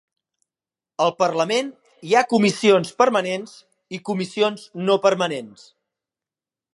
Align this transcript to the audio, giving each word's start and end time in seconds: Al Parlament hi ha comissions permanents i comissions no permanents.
Al 1.03 1.11
Parlament 1.17 1.69
hi 2.07 2.15
ha 2.15 2.23
comissions 2.31 2.95
permanents 3.03 3.55
i 3.99 4.03
comissions 4.11 4.65
no 4.89 4.97
permanents. 5.07 5.69